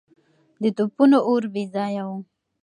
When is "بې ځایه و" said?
1.53-2.11